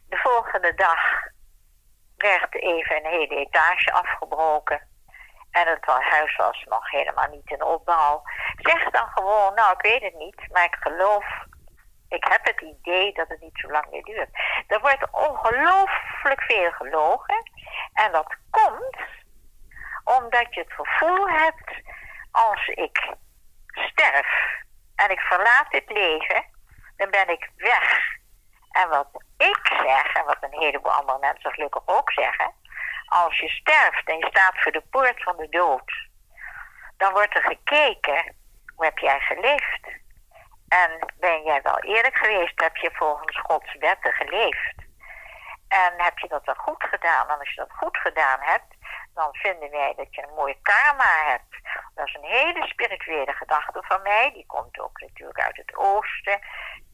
De 0.10 0.18
volgende 0.18 0.74
dag 0.74 1.00
werd 2.18 2.56
even 2.56 2.96
een 2.96 3.12
hele 3.12 3.36
etage 3.36 3.92
afgebroken. 3.92 4.89
En 5.52 5.68
het 5.68 5.86
huis 5.86 6.36
was 6.36 6.64
nog 6.70 6.92
helemaal 6.92 7.28
niet 7.30 7.52
in 7.52 7.64
opbouw. 7.64 8.22
Zeg 8.56 8.90
dan 8.90 9.08
gewoon, 9.08 9.54
nou 9.54 9.74
ik 9.74 9.82
weet 9.82 10.02
het 10.02 10.16
niet, 10.16 10.52
maar 10.52 10.64
ik 10.64 10.78
geloof, 10.80 11.26
ik 12.10 12.24
heb 12.30 12.46
het 12.46 12.62
idee 12.62 13.14
dat 13.14 13.28
het 13.28 13.42
niet 13.42 13.60
zo 13.60 13.68
lang 13.68 13.86
meer 13.92 14.04
duurt. 14.04 14.30
Er 14.68 14.80
wordt 14.80 15.12
ongelooflijk 15.12 16.42
veel 16.42 16.72
gelogen. 16.72 17.52
En 17.94 18.12
dat 18.12 18.36
komt 18.50 18.98
omdat 20.04 20.54
je 20.54 20.60
het 20.60 20.74
gevoel 20.74 21.30
hebt, 21.30 21.82
als 22.32 22.68
ik 22.68 23.14
sterf 23.72 24.28
en 24.96 25.10
ik 25.10 25.20
verlaat 25.20 25.72
dit 25.72 25.92
leven, 25.92 26.44
dan 26.98 27.10
ben 27.10 27.30
ik 27.30 27.50
weg. 27.56 28.18
En 28.72 28.90
wat 28.90 29.08
ik 29.38 29.60
zeg, 29.64 30.14
en 30.14 30.26
wat 30.26 30.38
een 30.42 30.60
heleboel 30.60 30.92
andere 30.92 31.20
mensen 31.20 31.52
gelukkig 31.52 31.82
ook 31.86 32.12
zeggen, 32.12 32.54
als 33.10 33.40
je 33.40 33.50
sterft 33.50 34.08
en 34.10 34.18
je 34.18 34.28
staat 34.30 34.62
voor 34.62 34.72
de 34.72 34.84
poort 34.90 35.24
van 35.24 35.38
de 35.38 35.50
dood, 35.50 36.08
dan 36.98 37.12
wordt 37.14 37.36
er 37.36 37.44
gekeken, 37.44 38.36
hoe 38.76 38.86
heb 38.86 38.98
jij 38.98 39.20
geleefd? 39.20 39.88
En 40.68 41.14
ben 41.20 41.44
jij 41.44 41.62
wel 41.62 41.80
eerlijk 41.80 42.18
geweest? 42.18 42.62
Heb 42.62 42.76
je 42.76 42.90
volgens 42.94 43.40
Gods 43.40 43.76
wetten 43.80 44.12
geleefd? 44.12 44.76
En 45.68 45.94
heb 45.98 46.18
je 46.18 46.28
dat 46.28 46.46
wel 46.46 46.56
goed 46.56 46.84
gedaan? 46.84 47.30
En 47.30 47.40
als 47.40 47.50
je 47.50 47.56
dat 47.56 47.72
goed 47.72 47.98
gedaan 47.98 48.40
hebt, 48.42 48.76
dan 49.14 49.30
vinden 49.32 49.70
wij 49.70 49.94
dat 49.96 50.16
je 50.16 50.24
een 50.24 50.34
mooie 50.36 50.58
karma 50.62 51.24
hebt. 51.26 51.60
Dat 51.96 52.08
is 52.08 52.14
een 52.14 52.30
hele 52.30 52.68
spirituele 52.68 53.34
gedachte 53.34 53.84
van 53.84 54.02
mij. 54.02 54.32
Die 54.34 54.46
komt 54.46 54.80
ook 54.80 55.00
natuurlijk 55.00 55.40
uit 55.40 55.58
het 55.58 55.76
oosten. 55.76 56.40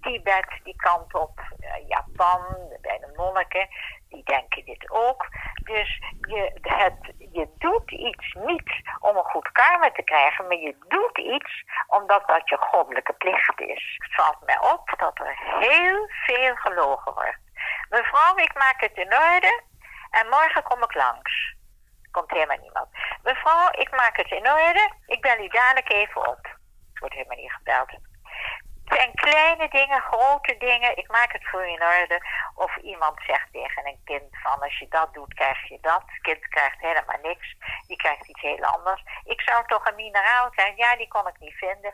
Tibet, 0.02 0.60
die 0.64 0.76
kant 0.76 1.14
op. 1.14 1.40
Uh, 1.60 1.88
Japan, 1.88 2.42
bij 2.82 3.00
de 3.00 3.14
monniken. 3.16 3.68
Die 4.10 4.24
denken 4.24 4.66
dit 4.66 4.90
ook. 4.90 5.28
Dus 5.64 6.02
je, 6.22 6.60
het, 6.62 7.14
je 7.32 7.48
doet 7.58 7.92
iets 7.92 8.34
niet 8.34 8.72
om 9.00 9.18
een 9.18 9.24
goed 9.24 9.52
karma 9.52 9.92
te 9.92 10.04
krijgen. 10.04 10.48
Maar 10.48 10.58
je 10.58 10.76
doet 10.88 11.18
iets 11.18 11.64
omdat 11.88 12.28
dat 12.28 12.50
je 12.50 12.58
goddelijke 12.58 13.14
plicht 13.14 13.60
is. 13.60 13.96
Het 13.98 14.16
valt 14.16 14.46
mij 14.46 14.60
op 14.60 14.94
dat 14.98 15.20
er 15.20 15.38
heel 15.38 16.08
veel 16.26 16.56
gelogen 16.56 17.14
wordt. 17.14 17.40
Mevrouw, 17.90 18.38
ik 18.38 18.54
maak 18.54 18.82
het 18.82 18.98
in 18.98 19.14
orde. 19.14 19.64
En 20.12 20.30
morgen 20.30 20.64
kom 20.64 20.84
ik 20.84 20.94
langs 20.94 21.55
komt 22.16 22.32
helemaal 22.32 22.66
niemand. 22.68 22.90
Mevrouw, 23.24 23.68
ik 23.84 23.92
maak 23.92 24.16
het 24.18 24.32
in 24.32 24.48
orde. 24.66 24.84
Ik 25.06 25.22
bel 25.22 25.40
u 25.46 25.48
dadelijk 25.48 25.92
even 25.92 26.22
op. 26.34 26.44
Het 26.90 27.00
wordt 27.00 27.16
helemaal 27.16 27.42
niet 27.44 27.58
gebeld. 27.60 27.92
Het 28.86 28.98
zijn 28.98 29.14
kleine 29.14 29.68
dingen, 29.70 30.02
grote 30.02 30.56
dingen. 30.58 30.98
Ik 30.98 31.08
maak 31.12 31.32
het 31.32 31.48
voor 31.50 31.64
u 31.68 31.70
in 31.78 31.90
orde. 32.00 32.18
Of 32.56 32.78
iemand 32.78 33.16
zegt 33.28 33.48
tegen 33.52 33.88
een 33.88 34.02
kind 34.04 34.32
van 34.44 34.60
als 34.62 34.80
je 34.80 34.88
dat 34.90 35.14
doet, 35.14 35.34
krijg 35.34 35.68
je 35.70 35.78
dat. 35.82 36.04
Het 36.06 36.22
kind 36.22 36.48
krijgt 36.48 36.80
helemaal 36.80 37.22
niks. 37.22 37.48
Die 37.88 37.98
krijgt 37.98 38.28
iets 38.28 38.42
heel 38.42 38.64
anders. 38.76 39.02
Ik 39.24 39.42
zou 39.42 39.68
toch 39.68 39.86
een 39.86 39.96
mineraal 39.96 40.50
krijgen. 40.50 40.78
Ja, 40.78 40.96
die 40.96 41.08
kon 41.08 41.28
ik 41.28 41.40
niet 41.40 41.58
vinden. 41.66 41.94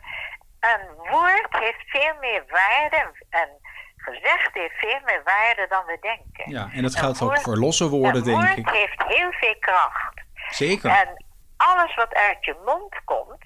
Een 0.60 0.86
woord 0.96 1.48
heeft 1.50 1.84
veel 1.86 2.16
meer 2.20 2.44
waarde. 2.48 3.02
En 3.30 3.50
gezegd 3.98 4.54
heeft 4.54 4.76
veel 4.76 5.00
meer 5.06 5.24
waarde 5.24 5.68
dan 5.68 5.86
we 5.86 5.98
denken. 6.02 6.52
Ja, 6.52 6.70
en 6.74 6.82
dat 6.82 6.96
geldt 6.96 7.22
ook 7.22 7.40
voor 7.40 7.58
losse 7.58 7.90
woorden, 7.90 8.24
denk 8.24 8.42
ik. 8.42 8.58
Een 8.58 8.64
woord 8.64 8.76
heeft 8.76 9.04
heel 9.04 9.32
veel 9.32 9.56
kracht. 9.60 10.11
En 10.90 11.26
alles 11.58 11.96
wat 11.96 12.14
uit 12.14 12.46
je 12.46 12.62
mond 12.66 13.04
komt 13.04 13.46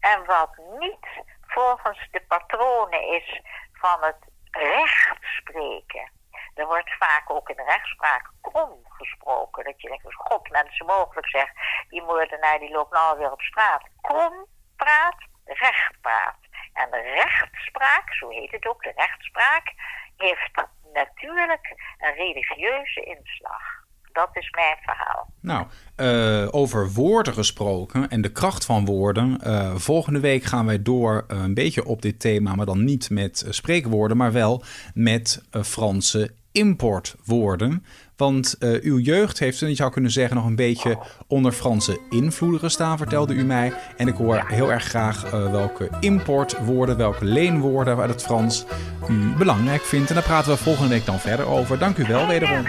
en 0.00 0.24
wat 0.24 0.50
niet 0.78 1.06
volgens 1.46 2.08
de 2.10 2.20
patronen 2.28 3.02
is 3.02 3.40
van 3.72 4.02
het 4.04 4.18
recht 4.50 5.18
spreken. 5.20 6.10
Er 6.54 6.66
wordt 6.66 6.96
vaak 6.98 7.30
ook 7.30 7.48
in 7.48 7.56
de 7.56 7.64
rechtspraak 7.64 8.30
krom 8.40 8.80
gesproken. 8.88 9.64
Dat 9.64 9.80
je 9.80 9.88
denkt, 9.88 10.14
god, 10.14 10.50
mensen 10.50 10.86
mogelijk 10.86 11.28
zegt, 11.28 11.52
die 11.88 12.02
moordenaar 12.02 12.58
die 12.58 12.70
loopt 12.70 12.92
nou 12.92 13.18
weer 13.18 13.32
op 13.32 13.40
straat. 13.40 13.82
Krom 14.00 14.46
praat, 14.76 15.16
recht 15.44 16.00
praat. 16.00 16.38
En 16.72 16.90
de 16.90 17.00
rechtspraak, 17.00 18.14
zo 18.14 18.28
heet 18.28 18.50
het 18.50 18.66
ook, 18.66 18.82
de 18.82 18.92
rechtspraak, 18.96 19.72
heeft 20.16 20.66
natuurlijk 20.92 21.74
een 21.98 22.14
religieuze 22.14 23.00
inslag. 23.04 23.79
Dat 24.12 24.28
is 24.32 24.50
mijn 24.50 24.76
verhaal. 24.80 25.28
Nou, 25.40 25.66
uh, 25.96 26.48
over 26.50 26.92
woorden 26.92 27.34
gesproken 27.34 28.08
en 28.08 28.20
de 28.20 28.32
kracht 28.32 28.64
van 28.64 28.84
woorden. 28.84 29.40
Uh, 29.46 29.74
volgende 29.74 30.20
week 30.20 30.44
gaan 30.44 30.66
wij 30.66 30.82
door 30.82 31.24
uh, 31.28 31.42
een 31.42 31.54
beetje 31.54 31.84
op 31.84 32.02
dit 32.02 32.20
thema, 32.20 32.54
maar 32.54 32.66
dan 32.66 32.84
niet 32.84 33.10
met 33.10 33.46
spreekwoorden, 33.48 34.16
maar 34.16 34.32
wel 34.32 34.62
met 34.94 35.42
Franse 35.50 36.30
importwoorden. 36.52 37.84
Want 38.16 38.56
uh, 38.58 38.82
uw 38.82 38.98
jeugd 38.98 39.38
heeft, 39.38 39.58
je 39.58 39.74
zou 39.74 39.90
kunnen 39.90 40.10
zeggen, 40.10 40.36
nog 40.36 40.46
een 40.46 40.56
beetje 40.56 40.98
onder 41.26 41.52
Franse 41.52 42.00
invloeden 42.10 42.60
gestaan, 42.60 42.98
vertelde 42.98 43.34
u 43.34 43.44
mij. 43.44 43.72
En 43.96 44.08
ik 44.08 44.14
hoor 44.14 44.44
heel 44.46 44.72
erg 44.72 44.84
graag 44.84 45.24
uh, 45.24 45.50
welke 45.50 45.88
importwoorden, 46.00 46.96
welke 46.96 47.24
leenwoorden 47.24 47.98
uit 47.98 48.10
het 48.10 48.22
Frans 48.22 48.64
u 49.08 49.34
belangrijk 49.38 49.82
vindt. 49.82 50.08
En 50.08 50.14
daar 50.14 50.24
praten 50.24 50.50
we 50.50 50.56
volgende 50.56 50.88
week 50.88 51.06
dan 51.06 51.18
verder 51.18 51.46
over. 51.46 51.78
Dank 51.78 51.96
u 51.96 52.04
wel, 52.06 52.26
wederom. 52.26 52.66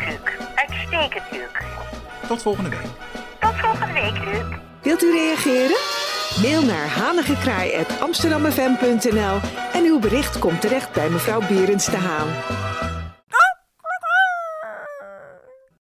Uitstekend, 0.71 1.23
Luc. 1.31 1.49
Tot 2.27 2.41
volgende 2.41 2.69
week. 2.69 2.79
Tot 3.39 3.55
volgende 3.55 3.93
week, 3.93 4.23
Luc. 4.23 4.43
Wilt 4.81 5.03
u 5.03 5.11
reageren? 5.11 5.77
Mail 6.41 6.61
naar 6.61 6.87
hanigekraai.amsterdammefm.nl 6.87 9.39
en 9.73 9.83
uw 9.83 9.99
bericht 9.99 10.39
komt 10.39 10.61
terecht 10.61 10.91
bij 10.91 11.09
mevrouw 11.09 11.41
Berends 11.47 11.85
de 11.85 11.97
Haan. 11.97 12.27